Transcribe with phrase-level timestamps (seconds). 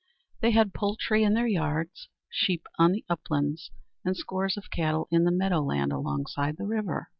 [0.39, 3.69] They had poultry in their yards, sheep on the uplands,
[4.03, 7.09] and scores of cattle in the meadow land alongside the river.